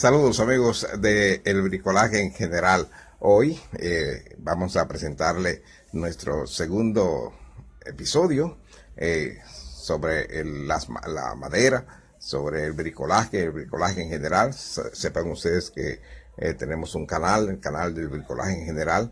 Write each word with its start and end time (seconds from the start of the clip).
Saludos 0.00 0.40
amigos 0.40 0.86
de 0.98 1.42
el 1.44 1.60
bricolaje 1.60 2.22
en 2.22 2.32
general. 2.32 2.88
Hoy 3.18 3.60
eh, 3.78 4.34
vamos 4.38 4.78
a 4.78 4.88
presentarle 4.88 5.62
nuestro 5.92 6.46
segundo 6.46 7.34
episodio 7.84 8.56
eh, 8.96 9.40
sobre 9.44 10.42
la 10.42 11.34
madera, 11.36 11.84
sobre 12.18 12.64
el 12.64 12.72
bricolaje, 12.72 13.42
el 13.42 13.50
bricolaje 13.50 14.00
en 14.00 14.08
general. 14.08 14.54
Sepan 14.54 15.30
ustedes 15.30 15.70
que 15.70 16.00
eh, 16.38 16.54
tenemos 16.54 16.94
un 16.94 17.04
canal, 17.04 17.50
el 17.50 17.60
canal 17.60 17.94
del 17.94 18.08
bricolaje 18.08 18.58
en 18.58 18.64
general, 18.64 19.10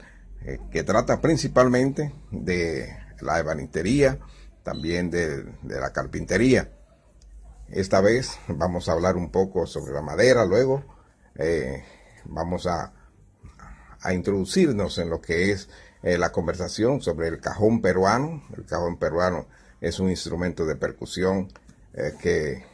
que 0.72 0.84
trata 0.84 1.20
principalmente 1.20 2.14
de 2.30 2.96
la 3.20 3.38
ebanistería, 3.38 4.18
también 4.62 5.10
de 5.10 5.44
la 5.64 5.92
carpintería. 5.92 6.77
Esta 7.70 8.00
vez 8.00 8.38
vamos 8.48 8.88
a 8.88 8.92
hablar 8.92 9.16
un 9.16 9.30
poco 9.30 9.66
sobre 9.66 9.92
la 9.92 10.00
madera, 10.00 10.46
luego 10.46 10.84
eh, 11.34 11.84
vamos 12.24 12.66
a, 12.66 12.94
a, 14.00 14.14
introducirnos 14.14 14.96
en 14.96 15.10
lo 15.10 15.20
que 15.20 15.52
es 15.52 15.68
eh, 16.02 16.16
la 16.16 16.32
conversación 16.32 17.02
sobre 17.02 17.28
el 17.28 17.40
cajón 17.40 17.82
peruano. 17.82 18.42
El 18.56 18.64
cajón 18.64 18.98
peruano 18.98 19.48
es 19.82 20.00
un 20.00 20.08
instrumento 20.08 20.64
de 20.64 20.76
percusión 20.76 21.52
eh, 21.92 22.14
que 22.18 22.66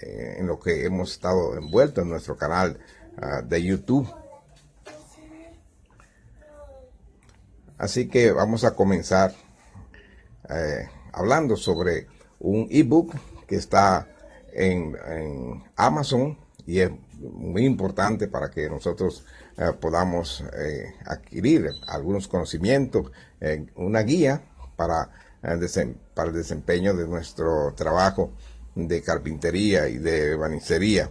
en 0.00 0.48
lo 0.48 0.58
que 0.58 0.84
hemos 0.84 1.12
estado 1.12 1.56
envueltos 1.56 2.02
en 2.02 2.10
nuestro 2.10 2.36
canal 2.36 2.78
ah, 3.16 3.40
de 3.40 3.62
YouTube. 3.62 4.12
Así 7.78 8.08
que 8.08 8.32
vamos 8.32 8.64
a 8.64 8.74
comenzar 8.74 9.32
hablando 11.12 11.56
sobre 11.56 12.08
un 12.40 12.66
ebook 12.70 13.14
que 13.46 13.54
está 13.54 14.08
en, 14.52 15.62
Amazon 15.76 16.38
y 16.66 16.80
es 16.80 16.90
muy 17.18 17.64
importante 17.64 18.28
para 18.28 18.50
que 18.50 18.68
nosotros 18.68 19.24
eh, 19.58 19.72
podamos 19.80 20.44
eh, 20.58 20.94
adquirir 21.06 21.68
algunos 21.88 22.28
conocimientos, 22.28 23.10
eh, 23.40 23.66
una 23.76 24.00
guía 24.00 24.42
para, 24.76 25.10
el 25.42 25.58
desempeño 25.58 26.94
de 26.94 27.08
nuestro 27.08 27.74
trabajo 27.74 28.30
de 28.76 29.02
carpintería 29.02 29.88
y 29.88 29.98
de 29.98 30.36
banicería. 30.36 31.10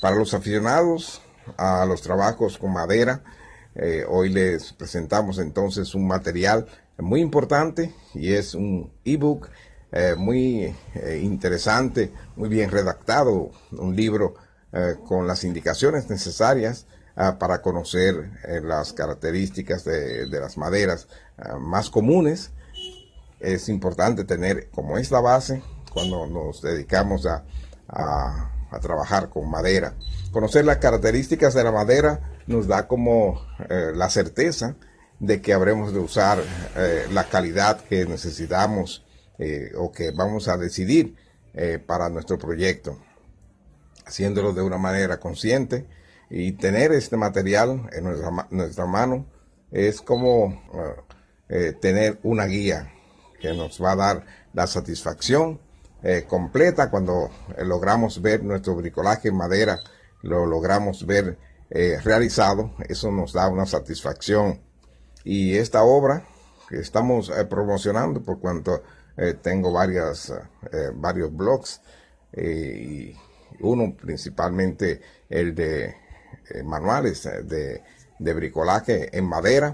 Para 0.00 0.14
los 0.14 0.32
aficionados 0.32 1.20
a 1.56 1.84
los 1.84 2.00
trabajos 2.00 2.56
con 2.56 2.72
madera, 2.72 3.24
hoy 4.08 4.28
les 4.28 4.72
presentamos 4.72 5.38
entonces 5.38 5.92
un 5.96 6.06
material 6.06 6.66
muy 6.98 7.20
importante 7.20 7.92
y 8.14 8.32
es 8.32 8.54
un 8.54 8.92
ebook 9.04 9.48
eh, 9.96 10.16
muy 10.16 10.74
eh, 10.96 11.20
interesante, 11.22 12.12
muy 12.34 12.48
bien 12.48 12.68
redactado, 12.68 13.52
un 13.70 13.94
libro 13.94 14.34
eh, 14.72 14.96
con 15.06 15.28
las 15.28 15.44
indicaciones 15.44 16.10
necesarias 16.10 16.86
ah, 17.14 17.38
para 17.38 17.62
conocer 17.62 18.28
las 18.64 18.92
características 18.92 19.84
de, 19.84 20.26
las 20.26 20.56
maderas 20.56 21.06
ah, 21.38 21.58
más 21.60 21.90
comunes. 21.90 22.50
Es 23.38 23.68
importante 23.68 24.24
tener 24.24 24.68
como 24.70 24.98
esta 24.98 25.20
base 25.20 25.62
cuando 25.92 26.26
nos 26.26 26.60
dedicamos 26.60 27.24
a, 27.26 27.44
a 27.86 28.80
trabajar 28.80 29.28
con 29.28 29.48
madera. 29.48 29.94
Conocer 30.32 30.64
las 30.64 30.78
características 30.78 31.54
de 31.54 31.62
la 31.62 31.70
madera 31.70 32.40
nos 32.48 32.66
da 32.66 32.88
como 32.88 33.46
la 33.68 34.10
certeza 34.10 34.74
de 35.20 35.40
que 35.40 35.52
habremos 35.52 35.92
de 35.92 36.00
usar 36.00 36.42
la 37.12 37.24
calidad 37.28 37.80
que 37.82 38.06
necesitamos 38.06 39.03
eh, 39.36 39.72
o 39.76 39.90
que 39.90 40.12
vamos 40.12 40.46
a 40.46 40.56
decidir 40.56 41.16
eh, 41.54 41.80
para 41.84 42.08
nuestro 42.08 42.38
proyecto, 42.38 42.98
haciéndolo 44.06 44.52
de 44.52 44.62
una 44.62 44.78
manera 44.78 45.18
consciente 45.18 45.88
y 46.30 46.52
tener 46.52 46.92
este 46.92 47.16
material 47.16 47.90
en 47.92 48.04
nuestra, 48.50 48.86
mano 48.86 49.26
es 49.72 50.00
como 50.00 50.62
eh, 51.48 51.72
tener 51.80 52.20
una 52.22 52.46
guía 52.46 52.92
que 53.40 53.52
nos 53.54 53.82
va 53.82 53.92
a 53.92 53.96
dar 53.96 54.26
la 54.52 54.66
satisfacción 54.66 55.60
completa 56.28 56.90
cuando 56.90 57.30
logramos 57.62 58.20
ver 58.20 58.44
nuestro 58.44 58.76
bricolaje 58.76 59.28
en 59.28 59.36
madera, 59.36 59.80
lo 60.20 60.44
logramos 60.44 61.06
ver 61.06 61.38
realizado, 61.70 62.74
eso 62.90 63.10
nos 63.10 63.32
da 63.32 63.48
una 63.48 63.64
satisfacción. 63.64 64.60
Y 65.24 65.56
esta 65.56 65.82
obra 65.82 66.26
que 66.68 66.76
estamos 66.76 67.32
promocionando 67.48 68.22
por 68.22 68.38
cuanto 68.38 68.82
eh, 69.16 69.34
tengo 69.40 69.72
varias, 69.72 70.30
eh, 70.30 70.90
varios 70.92 71.34
blogs 71.34 71.80
eh, 72.32 73.12
y 73.12 73.16
uno 73.60 73.94
principalmente 73.96 75.00
el 75.28 75.54
de 75.54 75.94
manuales 76.64 77.22
de, 77.22 77.82
de, 78.18 78.34
bricolaje 78.34 79.16
en 79.16 79.24
madera. 79.24 79.72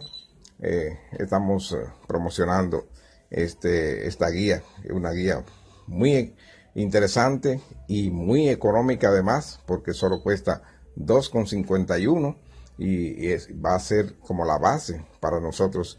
estamos 1.19 1.75
promocionando 2.07 2.89
este, 3.31 4.07
esta 4.07 4.29
guía, 4.29 4.63
una 4.91 5.11
guía 5.13 5.43
muy 5.87 6.35
interesante 6.75 7.61
y 7.89 8.11
muy 8.11 8.51
económica 8.51 9.09
además 9.09 9.61
porque 9.67 9.95
solo 9.95 10.23
cuesta 10.23 10.63
2,51 10.97 12.37
y, 12.77 13.27
y 13.27 13.53
va 13.55 13.75
a 13.75 13.81
ser 13.81 14.15
como 14.19 14.45
la 14.45 14.59
base 14.59 15.03
para 15.19 15.41
nosotros 15.41 15.99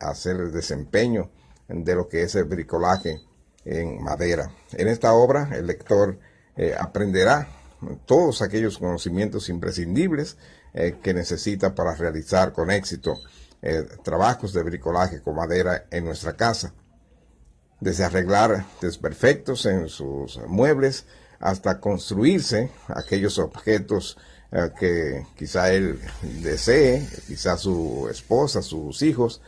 hacer 0.00 0.36
el 0.36 0.52
desempeño 0.52 1.30
de 1.72 1.94
lo 1.94 2.08
que 2.08 2.22
es 2.22 2.34
el 2.34 2.44
bricolaje 2.44 3.20
en 3.64 4.02
madera. 4.02 4.50
En 4.72 4.88
esta 4.88 5.12
obra 5.12 5.50
el 5.52 5.66
lector 5.66 6.18
eh, 6.56 6.74
aprenderá 6.78 7.48
todos 8.06 8.42
aquellos 8.42 8.78
conocimientos 8.78 9.48
imprescindibles 9.48 10.36
eh, 10.74 10.98
que 11.02 11.14
necesita 11.14 11.74
para 11.74 11.94
realizar 11.94 12.52
con 12.52 12.70
éxito 12.70 13.14
eh, 13.62 13.86
trabajos 14.02 14.52
de 14.52 14.62
bricolaje 14.62 15.22
con 15.22 15.36
madera 15.36 15.86
en 15.90 16.04
nuestra 16.04 16.36
casa. 16.36 16.74
Desde 17.80 18.04
arreglar 18.04 18.66
desperfectos 18.82 19.64
en 19.64 19.88
sus 19.88 20.38
muebles 20.46 21.06
hasta 21.38 21.80
construirse 21.80 22.70
aquellos 22.88 23.38
objetos 23.38 24.18
que 24.78 25.24
quizá 25.36 25.72
él 25.72 26.00
desee, 26.42 27.08
quizá 27.28 27.56
su 27.56 28.08
esposa, 28.10 28.60
sus 28.60 29.00
hijos. 29.00 29.40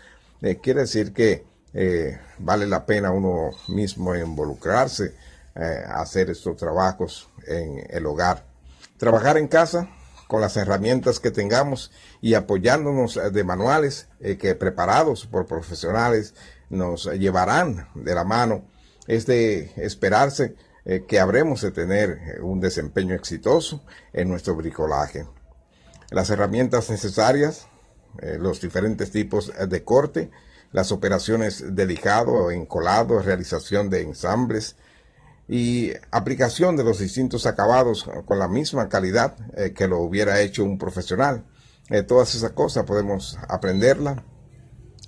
quiere 0.62 0.82
decir 0.82 1.12
que 1.12 1.44
eh, 1.74 2.18
vale 2.38 2.66
la 2.66 2.84
pena 2.84 3.10
uno 3.10 3.50
mismo 3.68 4.14
involucrarse 4.14 5.14
eh, 5.54 5.84
hacer 5.86 6.30
estos 6.30 6.56
trabajos 6.56 7.28
en 7.46 7.84
el 7.88 8.06
hogar. 8.06 8.44
Trabajar 8.98 9.38
en 9.38 9.48
casa 9.48 9.88
con 10.28 10.40
las 10.40 10.56
herramientas 10.56 11.20
que 11.20 11.30
tengamos 11.30 11.90
y 12.20 12.34
apoyándonos 12.34 13.18
de 13.32 13.44
manuales 13.44 14.08
eh, 14.20 14.36
que 14.36 14.54
preparados 14.54 15.26
por 15.26 15.46
profesionales 15.46 16.34
nos 16.70 17.04
llevarán 17.04 17.88
de 17.94 18.14
la 18.14 18.24
mano. 18.24 18.64
Es 19.06 19.26
de 19.26 19.72
esperarse 19.76 20.54
que 21.06 21.20
habremos 21.20 21.60
de 21.60 21.70
tener 21.70 22.40
un 22.42 22.58
desempeño 22.58 23.14
exitoso 23.14 23.84
en 24.12 24.28
nuestro 24.28 24.56
bricolaje. 24.56 25.26
Las 26.10 26.30
herramientas 26.30 26.90
necesarias, 26.90 27.68
los 28.20 28.60
diferentes 28.60 29.12
tipos 29.12 29.52
de 29.68 29.84
corte, 29.84 30.30
las 30.72 30.90
operaciones 30.90 31.74
de 31.74 31.86
lijado, 31.86 32.50
encolado, 32.50 33.20
realización 33.20 33.90
de 33.90 34.02
ensambles 34.02 34.76
y 35.48 35.92
aplicación 36.10 36.76
de 36.76 36.84
los 36.84 36.98
distintos 36.98 37.46
acabados 37.46 38.08
con 38.24 38.38
la 38.38 38.48
misma 38.48 38.88
calidad 38.88 39.36
eh, 39.56 39.72
que 39.72 39.86
lo 39.86 39.98
hubiera 39.98 40.40
hecho 40.40 40.64
un 40.64 40.78
profesional. 40.78 41.44
Eh, 41.90 42.02
todas 42.02 42.34
esas 42.34 42.52
cosas 42.52 42.84
podemos 42.84 43.38
aprenderla 43.48 44.24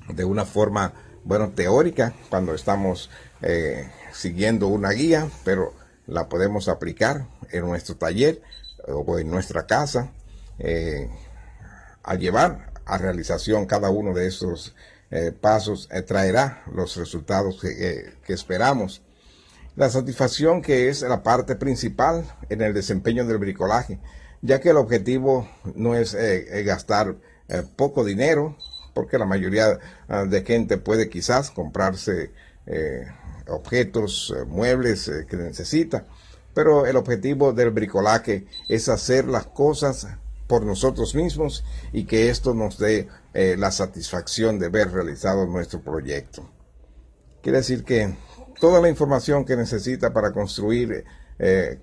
de 0.09 0.25
una 0.25 0.45
forma, 0.45 0.93
bueno, 1.25 1.51
teórica 1.51 2.15
cuando 2.29 2.55
estamos 2.55 3.09
eh, 3.41 3.91
siguiendo 4.13 4.69
una 4.69 4.91
guía, 4.91 5.29
pero 5.45 5.73
la 6.07 6.29
podemos 6.29 6.69
aplicar 6.69 7.27
en 7.51 7.63
nuestro 7.63 7.97
taller 7.97 8.43
o 8.87 9.19
en 9.19 9.31
nuestra 9.31 9.67
casa 9.67 10.13
al 12.03 12.19
llevar 12.19 12.71
a 12.85 12.99
realización 12.99 13.65
cada 13.65 13.89
uno 13.89 14.13
de 14.13 14.27
esos 14.27 14.75
eh, 15.17 15.31
pasos 15.31 15.89
eh, 15.93 16.03
traerá 16.03 16.65
los 16.75 16.97
resultados 16.97 17.61
que, 17.61 18.17
esperamos. 18.27 19.01
La 19.77 19.89
satisfacción 19.89 20.61
que 20.61 20.89
es 20.89 21.03
la 21.03 21.23
parte 21.23 21.55
principal 21.55 22.25
en 22.49 22.61
el 22.63 22.75
desempeño 22.75 23.25
del 23.25 23.39
bricolaje, 23.39 24.01
ya 24.43 24.61
que 24.61 24.71
el 24.71 24.77
objetivo 24.77 25.49
no 25.77 25.95
es 25.95 26.15
eh, 26.15 26.65
gastar 26.65 27.15
poco 27.77 28.05
dinero, 28.05 28.57
porque 28.93 29.17
la 29.17 29.25
mayoría 29.25 29.79
ah, 30.09 30.25
de 30.25 30.43
gente 30.43 30.79
puede 30.79 31.09
quizás 31.09 31.53
comprarse 31.53 32.33
objetos, 33.47 34.35
muebles 34.49 35.09
que 35.29 35.37
necesita, 35.37 36.07
pero 36.55 36.87
el 36.87 36.97
objetivo 36.97 37.53
del 37.53 37.71
bricolaje 37.71 38.47
es 38.69 38.89
hacer 38.89 39.27
las 39.27 39.47
cosas 39.47 40.09
por 40.47 40.65
nosotros 40.65 41.15
mismos 41.15 41.65
y 41.93 42.05
que 42.05 42.31
esto 42.31 42.55
nos 42.55 42.79
dé 42.79 43.09
eh, 43.33 43.57
la 43.59 43.71
satisfacción 43.71 44.59
de 44.59 44.69
ver 44.69 44.91
realizado 44.93 45.47
nuestro 45.47 45.81
proyecto. 45.81 46.49
Quiere 47.43 47.59
decir 47.59 47.85
que 47.85 48.15
toda 48.61 48.81
la 48.81 48.89
información 48.89 49.45
que 49.45 49.57
necesita 49.57 50.13
para 50.13 50.33
construir 50.33 51.05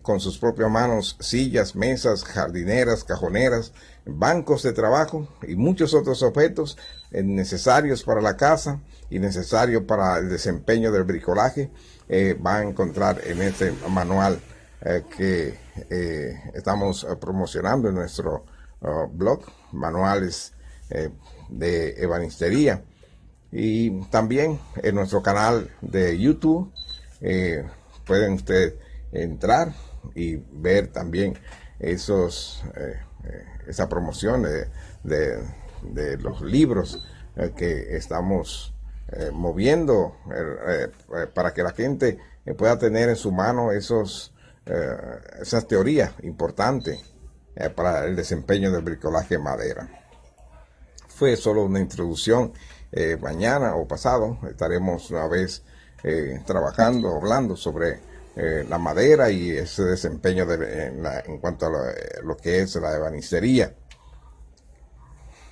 con 0.01 0.21
sus 0.21 0.37
propias 0.37 0.71
manos 0.71 1.17
sillas, 1.19 1.75
mesas, 1.75 2.23
jardineras, 2.23 3.03
cajoneras, 3.03 3.73
bancos 4.05 4.63
de 4.63 4.71
trabajo 4.71 5.27
y 5.45 5.55
muchos 5.55 5.93
otros 5.93 6.23
objetos 6.23 6.77
necesarios 7.11 8.03
para 8.03 8.21
la 8.21 8.37
casa 8.37 8.79
y 9.09 9.19
necesarios 9.19 9.83
para 9.83 10.19
el 10.19 10.29
desempeño 10.29 10.89
del 10.89 11.03
bricolaje, 11.03 11.69
va 12.43 12.59
a 12.59 12.63
encontrar 12.63 13.21
en 13.25 13.41
este 13.41 13.73
manual 13.89 14.39
que 15.15 15.57
estamos 16.53 17.05
promocionando 17.19 17.89
en 17.89 17.95
nuestro 17.95 18.45
uh, 18.81 19.07
blog, 19.11 19.43
manuales 19.71 20.53
de 21.49 22.01
ebanistería. 22.01 22.83
Y 23.51 24.01
también 24.05 24.59
en 24.81 24.95
nuestro 24.95 25.21
canal 25.21 25.69
de 25.81 26.17
YouTube 26.17 26.71
eh, 27.19 27.63
pueden 28.05 28.33
ustedes 28.33 28.75
entrar 29.11 29.73
y 30.15 30.37
ver 30.37 30.87
también 30.87 31.37
esos 31.79 32.63
eh, 32.75 32.95
eh, 33.25 33.45
esa 33.67 33.89
promoción 33.89 34.43
de, 35.03 36.17
los 36.19 36.41
libros 36.41 37.05
que 37.55 37.95
estamos 37.95 38.73
moviendo 39.33 40.15
para 41.33 41.53
que 41.53 41.63
la 41.63 41.71
gente 41.71 42.17
pueda 42.57 42.77
tener 42.77 43.09
en 43.09 43.15
su 43.15 43.31
mano 43.31 43.71
esos 43.71 44.33
esas 44.65 45.67
teorías 45.67 46.13
importantes 46.23 46.99
para 47.75 48.05
el 48.05 48.15
desempeño 48.15 48.71
del 48.71 48.83
bricolaje 48.83 49.35
de 49.35 49.43
madera. 49.43 49.89
Fue 51.07 51.35
solo 51.35 51.63
una 51.65 51.79
introducción 51.79 52.53
eh, 52.93 53.15
mañana 53.15 53.75
o 53.75 53.87
pasado 53.87 54.37
estaremos 54.49 55.09
una 55.11 55.25
vez 55.27 55.63
eh, 56.03 56.41
trabajando, 56.45 57.15
hablando 57.15 57.55
sobre 57.55 58.01
eh, 58.35 58.65
la 58.67 58.77
madera 58.77 59.29
y 59.31 59.51
ese 59.51 59.83
desempeño 59.83 60.45
en, 60.51 61.39
cuanto 61.39 61.67
a 61.67 61.69
lo, 62.23 62.35
que 62.35 62.59
es 62.59 62.75
la 62.75 62.95
ebanistería. 62.95 63.73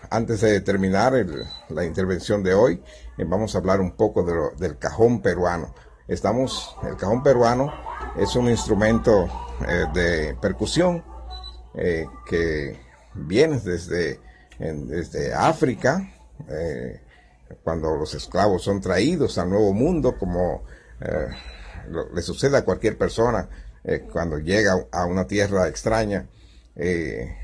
Antes 0.09 0.41
de 0.41 0.59
terminar 0.61 1.13
la 1.69 1.85
intervención 1.85 2.43
de 2.43 2.53
hoy, 2.53 2.83
vamos 3.17 3.55
a 3.55 3.59
hablar 3.59 3.79
un 3.79 3.95
poco 3.95 4.23
del 4.57 4.77
cajón 4.79 5.21
peruano. 5.21 5.73
Estamos, 6.07 6.75
el 6.83 6.97
cajón 6.97 7.21
peruano 7.21 7.71
es 8.17 8.35
un 8.35 8.49
instrumento 8.49 9.27
de 9.93 10.35
percusión 10.41 11.03
que 12.27 12.79
viene 13.13 13.59
desde, 13.59 14.19
desde 14.57 15.33
África, 15.33 16.11
cuando 17.63 17.95
los 17.95 18.13
esclavos 18.13 18.63
son 18.63 18.81
traídos 18.81 19.37
al 19.37 19.49
nuevo 19.49 19.73
mundo, 19.73 20.17
como 20.17 20.63
eh, 21.01 21.27
le 22.13 22.21
sucede 22.21 22.57
a 22.57 22.65
cualquier 22.65 22.97
persona 22.97 23.49
eh, 23.83 24.05
cuando 24.11 24.37
llega 24.37 24.75
a 24.91 25.05
una 25.05 25.25
tierra 25.27 25.67
extraña, 25.67 26.27
eh, 26.75 27.35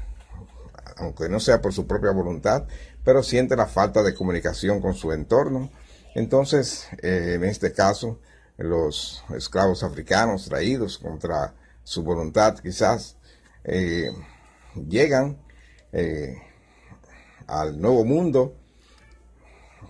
aunque 0.98 1.30
no 1.30 1.40
sea 1.40 1.62
por 1.62 1.74
su 1.74 1.88
propia 1.88 2.12
voluntad, 2.12 2.66
pero 3.04 3.24
siente 3.24 3.56
la 3.56 3.66
falta 3.66 4.04
de 4.04 4.14
comunicación 4.14 4.82
con 4.82 4.94
su 4.94 5.12
entorno. 5.12 5.72
Entonces, 6.16 6.88
en 7.02 7.44
este 7.44 7.74
caso, 7.74 8.20
los 8.57 9.24
esclavos 9.36 9.84
africanos 9.84 10.46
traídos 10.46 10.98
contra 10.98 11.54
su 11.84 12.04
voluntad 12.04 12.57
quizás 12.60 13.18
llegan 14.88 15.38
al 17.48 17.80
nuevo 17.80 18.06
mundo 18.06 18.56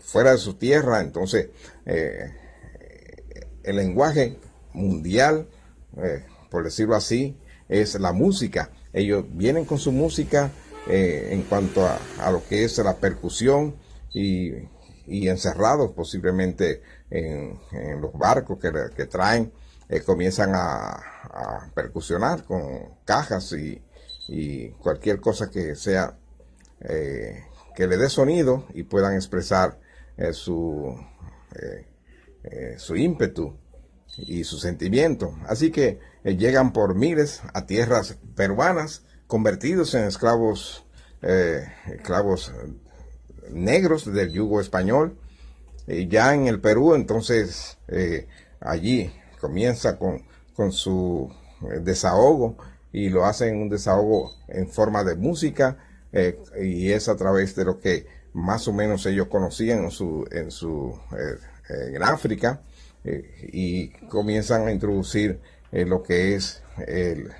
fuera 0.05 0.31
de 0.31 0.37
su 0.37 0.53
tierra, 0.53 1.01
entonces 1.01 1.49
eh, 1.85 2.31
el 3.63 3.75
lenguaje 3.77 4.37
mundial, 4.73 5.47
eh, 5.97 6.25
por 6.49 6.63
decirlo 6.63 6.95
así, 6.95 7.37
es 7.67 7.99
la 7.99 8.13
música. 8.13 8.69
Ellos 8.93 9.25
vienen 9.31 9.65
con 9.65 9.79
su 9.79 9.91
música 9.91 10.51
eh, 10.87 11.29
en 11.31 11.41
cuanto 11.43 11.87
a, 11.87 12.31
lo 12.31 12.45
que 12.47 12.63
es 12.63 12.77
la 12.77 12.97
percusión 12.97 13.75
y, 14.13 14.51
encerrados 15.07 15.91
posiblemente 15.91 16.81
en, 17.09 17.59
los 18.01 18.13
barcos 18.13 18.59
que, 18.59 19.05
traen, 19.05 19.51
comienzan 20.05 20.51
a, 20.55 21.71
percusionar 21.73 22.43
con 22.43 22.95
cajas 23.03 23.51
y, 23.53 23.81
y, 24.27 24.69
cualquier 24.71 25.19
cosa 25.19 25.49
que 25.49 25.75
sea 25.75 26.17
que 27.75 27.87
le 27.87 27.97
dé 27.97 28.09
sonido 28.09 28.65
y 28.73 28.83
puedan 28.83 29.13
expresar 29.13 29.77
eh, 30.17 30.31
su, 30.31 30.97
eh, 31.55 31.85
eh, 32.43 32.75
su 32.77 32.95
ímpetu 32.95 33.57
y 34.17 34.45
su 34.45 34.57
sentimiento. 34.57 35.37
Así 35.45 35.71
que 35.71 35.99
llegan 36.23 36.71
por 36.71 36.95
miles 36.95 37.41
a 37.53 37.65
tierras 37.65 38.17
peruanas, 38.35 39.03
convertidos 39.27 39.93
en 39.93 40.05
esclavos, 40.05 40.85
esclavos 41.21 42.53
negros 43.51 44.11
del 44.11 44.31
yugo 44.31 44.61
español. 44.61 45.17
Y 45.87 46.07
ya 46.07 46.33
en 46.33 46.47
el 46.47 46.59
Perú, 46.59 46.95
entonces, 46.95 47.77
allí 48.59 49.11
comienza 49.39 49.99
con, 49.99 50.25
con 50.55 50.71
su 50.71 51.31
desahogo 51.81 52.57
y 52.91 53.09
lo 53.09 53.25
hacen 53.25 53.57
un 53.57 53.69
desahogo 53.69 54.31
en 54.47 54.67
forma 54.67 55.03
de 55.03 55.15
música 55.15 55.77
y 56.59 56.91
es 56.91 57.07
a 57.07 57.15
través 57.17 57.55
de 57.55 57.65
lo 57.65 57.79
que 57.79 58.07
más 58.35 58.67
o 58.67 58.73
menos 58.73 59.05
ellos 59.05 59.27
conocían 59.27 59.85
en 59.85 59.91
su, 59.91 60.27
en, 60.29 60.51
su, 60.51 60.93
eh, 61.17 61.95
en 61.95 62.03
África 62.03 62.61
eh, 63.05 63.49
y 63.51 63.89
comienzan 64.09 64.67
a 64.67 64.71
introducir 64.71 65.39
eh, 65.71 65.85
lo 65.85 66.03
que 66.03 66.35
es 66.35 66.61
el, 66.85 67.31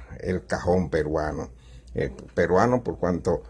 cajón 0.47 0.89
peruano. 0.89 1.51
peruano 2.33 2.81
por 2.83 2.97
cuanto 2.97 3.43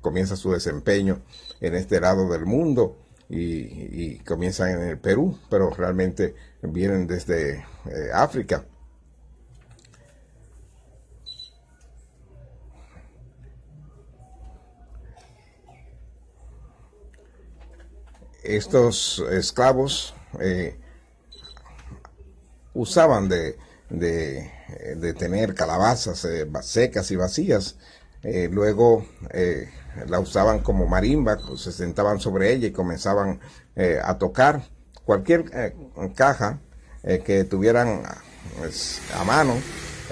comienza 0.00 0.36
su 0.36 0.52
desempeño 0.52 1.22
en 1.60 1.74
este 1.74 2.00
lado 2.00 2.28
del 2.28 2.46
mundo 2.46 2.98
y, 3.28 4.18
comienzan 4.20 4.70
en 4.70 4.82
el 4.88 4.98
Perú, 4.98 5.38
pero 5.50 5.70
realmente 5.70 6.34
vienen 6.62 7.06
desde 7.06 7.64
África. 8.12 8.64
estos 18.46 19.24
esclavos 19.30 20.14
eh, 20.40 20.78
usaban 22.74 23.28
de, 23.28 23.58
de, 23.90 25.14
tener 25.14 25.54
calabazas 25.54 26.24
eh, 26.24 26.46
secas 26.62 27.10
y 27.10 27.16
vacías. 27.16 27.76
Eh, 28.28 28.48
luego 28.50 29.06
la 30.08 30.18
usaban 30.18 30.58
como 30.60 30.86
marimba, 30.86 31.38
pues, 31.38 31.60
se 31.60 31.72
sentaban 31.72 32.18
sobre 32.18 32.52
ella 32.52 32.66
y 32.66 32.72
comenzaban 32.72 33.40
a 34.02 34.18
tocar 34.18 34.62
cualquier 35.04 35.44
caja 36.14 36.58
que 37.24 37.44
tuvieran 37.44 38.02
pues, 38.58 39.00
a 39.14 39.22
mano 39.22 39.54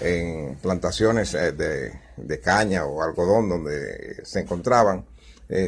en 0.01 0.57
plantaciones 0.57 1.33
de, 1.33 2.41
caña 2.43 2.85
o 2.85 3.03
algodón 3.03 3.49
donde 3.49 4.21
se 4.25 4.41
encontraban, 4.41 5.07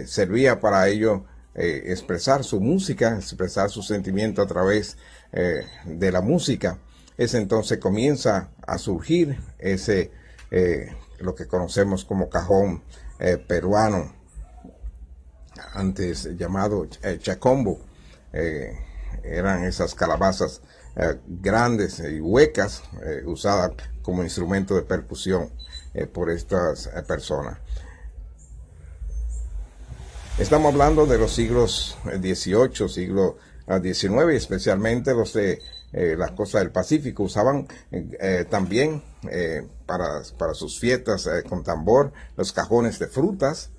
servía 0.07 0.61
para 0.61 0.87
ello 0.89 1.25
eh, 1.59 1.91
expresar 1.91 2.45
su 2.45 2.61
música, 2.61 3.17
expresar 3.17 3.71
su 3.71 3.83
sentimiento 3.83 4.43
a 4.43 4.47
través 4.47 4.99
eh, 5.33 5.65
de 5.87 6.13
la 6.13 6.21
música, 6.21 6.79
es 7.17 7.33
entonces 7.33 7.79
comienza 7.79 8.51
a 8.67 8.77
surgir 8.77 9.39
ese, 9.59 10.11
eh, 10.51 10.95
lo 11.21 11.35
que 11.35 11.47
conocemos 11.47 12.05
como 12.05 12.29
cajón 12.29 12.83
peruano, 13.49 14.13
antes 15.73 16.37
llamado 16.37 16.87
chacombo. 17.19 17.81
eran 19.23 19.65
esas 19.65 19.95
calabazas 19.95 20.61
grandes 21.27 22.01
y 22.01 22.21
huecas 22.21 22.83
usadas 23.25 23.73
como 24.03 24.23
instrumento 24.23 24.75
de 24.75 24.83
percusión 24.83 25.51
por 26.13 26.31
estas 26.31 26.89
personas. 27.07 27.59
Estamos 30.39 30.71
hablando 30.71 31.07
de 31.07 31.17
los 31.17 31.35
siglos 31.35 31.97
XVIII, 32.05 32.85
eh, 32.85 32.89
siglo 32.91 33.39
XIX, 33.67 34.13
ah, 34.13 34.33
especialmente 34.33 35.15
los 35.15 35.33
de 35.33 35.63
eh, 35.97 36.15
las 36.17 36.31
costas 36.33 36.61
del 36.61 36.71
Pacífico. 36.71 37.25
Usaban 37.25 37.67
eh, 37.91 38.45
también 38.49 39.03
para, 39.87 40.23
para, 40.39 40.55
sus 40.55 40.79
fiestas 40.79 41.29
con 41.49 41.65
tambor 41.65 42.13
los 42.37 42.53
cajones 42.53 43.01
de 43.01 43.09
frutas, 43.09 43.71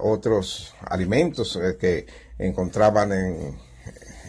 otros 0.00 0.74
alimentos 0.80 1.58
que 1.78 2.06
encontraban 2.38 3.12
en, 3.12 3.58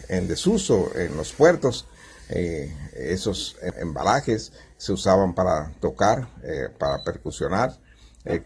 en, 0.08 0.28
desuso 0.28 0.90
en 0.94 1.16
los 1.16 1.32
puertos. 1.32 1.88
esos 2.28 3.56
embalajes 3.78 4.52
se 4.76 4.92
usaban 4.92 5.34
para 5.34 5.72
tocar, 5.80 6.28
para 6.78 7.02
percusionar. 7.02 7.78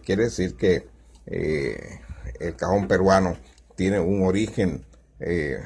quiere 0.05 0.25
decir 0.25 0.55
que 0.57 0.87
el 2.39 2.55
cajón 2.55 2.87
peruano 2.87 3.37
tiene 3.77 3.99
un 4.01 4.25
origen 4.25 4.85
eh, 5.21 5.59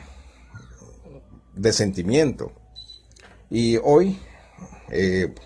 de 1.54 1.72
sentimiento. 1.72 2.52
Y 3.50 3.78
hoy 3.82 4.20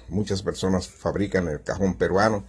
muchas 0.09 0.42
personas 0.42 0.88
fabrican 0.88 1.49
el 1.49 1.62
cajón 1.62 1.94
peruano. 1.94 2.44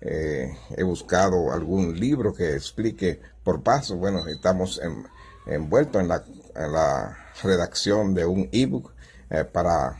he 0.00 0.82
buscado 0.82 1.52
algún 1.52 1.98
libro 1.98 2.32
que 2.34 2.54
explique 2.54 3.20
por 3.42 3.62
paso. 3.62 3.96
Bueno, 3.96 4.26
estamos 4.26 4.80
envueltos 5.46 6.00
en 6.00 6.08
la, 6.08 6.24
en 6.54 6.72
la, 6.72 7.16
redacción 7.42 8.12
de 8.12 8.26
un 8.26 8.50
ebook 8.52 8.92
para 9.52 9.98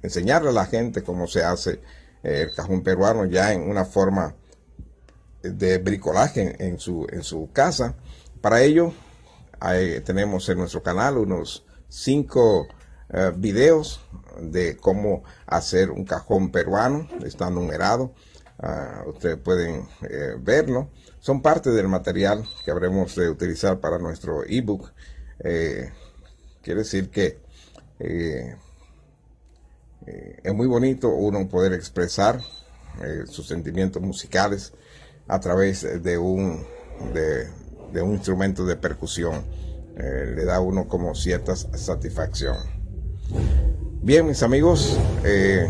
enseñarle 0.00 0.50
a 0.50 0.52
la 0.52 0.66
gente 0.66 1.02
cómo 1.02 1.26
se 1.26 1.42
hace 1.42 1.80
el 2.22 2.54
cajón 2.54 2.82
peruano 2.82 3.24
ya 3.24 3.52
en 3.52 3.68
una 3.68 3.84
forma 3.84 4.34
de 5.42 5.78
bricolaje 5.78 6.56
en 6.64 6.78
su, 6.78 7.06
en 7.10 7.22
su 7.22 7.50
casa. 7.52 7.94
Para 8.40 8.62
ello, 8.62 8.92
tenemos 10.04 10.48
en 10.48 10.58
nuestro 10.58 10.82
canal 10.82 11.18
unos 11.18 11.64
cinco 11.88 12.68
eh, 13.08 13.32
videos 13.36 14.00
de 14.40 14.76
cómo 14.76 15.22
hacer 15.46 15.90
un 15.90 16.04
cajón 16.04 16.50
peruano, 16.50 17.08
está 17.24 17.50
numerado. 17.50 18.12
Ah, 18.58 19.04
ustedes 19.06 19.36
pueden 19.38 19.86
eh, 20.02 20.34
verlo. 20.40 20.90
Son 21.20 21.42
parte 21.42 21.70
del 21.70 21.88
material 21.88 22.44
que 22.64 22.70
habremos 22.70 23.14
de 23.14 23.28
utilizar 23.28 23.78
para 23.80 23.98
nuestro 23.98 24.44
ebook. 24.46 24.92
Eh, 25.40 25.92
quiere 26.62 26.80
decir 26.80 27.10
que 27.10 27.38
es 30.44 30.54
muy 30.54 30.66
bonito 30.66 31.08
uno 31.08 31.48
poder 31.48 31.72
expresar 31.72 32.40
sus 33.26 33.48
sentimientos 33.48 34.02
musicales 34.02 34.72
a 35.26 35.40
través 35.40 36.02
de 36.02 36.18
un, 36.18 36.66
de, 37.14 38.02
un 38.02 38.12
instrumento 38.12 38.66
de 38.66 38.76
percusión. 38.76 39.44
Le 39.96 40.44
da 40.44 40.56
a 40.56 40.60
uno 40.60 40.86
como 40.86 41.14
cierta 41.14 41.56
satisfacción. 41.56 42.75
Bien, 44.02 44.26
mis 44.26 44.42
amigos, 44.42 44.98
eh, 45.24 45.68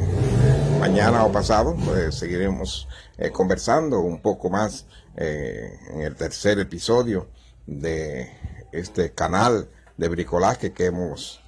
mañana 0.81 1.25
o 1.25 1.33
pasado 1.33 1.77
pues, 1.85 2.15
seguiremos 2.15 2.89
eh, 3.19 3.31
conversando 3.31 4.01
un 4.01 4.21
poco 4.21 4.51
más 4.51 4.87
en 5.19 6.03
el 6.03 6.15
tercer 6.15 6.59
episodio 6.59 7.29
de 7.67 8.31
este 8.73 9.13
canal 9.13 9.71
de 9.97 10.09
bricolaje 10.09 10.73
que 10.75 10.85
hemos 10.87 11.41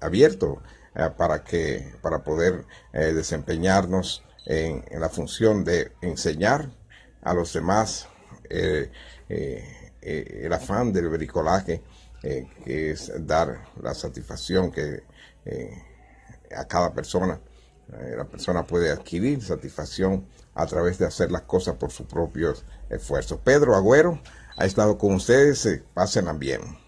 abierto 0.00 0.62
para 1.18 1.44
que 1.44 1.92
para 2.00 2.24
poder 2.24 2.64
desempeñarnos 2.90 4.24
en, 4.46 4.82
la 4.98 5.08
función 5.08 5.62
de 5.62 5.92
enseñar 6.00 6.70
a 7.22 7.34
los 7.34 7.52
demás 7.52 8.08
eh, 8.48 8.90
eh, 9.28 9.92
eh, 10.02 10.40
el 10.44 10.52
afán 10.52 10.92
del 10.92 11.08
bricolaje, 11.08 11.82
que 12.20 12.90
es 12.90 13.12
dar 13.26 13.66
la 13.82 13.94
satisfacción 13.94 14.70
que 14.70 15.04
a 16.56 16.64
cada 16.66 16.92
persona, 16.92 17.40
la 18.16 18.24
persona 18.24 18.64
puede 18.64 18.90
adquirir 18.90 19.42
satisfacción 19.42 20.26
a 20.54 20.66
través 20.66 20.98
de 20.98 21.06
hacer 21.06 21.30
las 21.30 21.42
cosas 21.42 21.76
por 21.76 21.90
sus 21.90 22.06
propios 22.06 22.64
esfuerzos. 22.88 23.40
Pedro 23.42 23.74
Agüero 23.74 24.20
ha 24.56 24.64
estado 24.64 24.98
con 24.98 25.14
ustedes, 25.14 25.82
pasen 25.94 26.38
bien. 26.38 26.79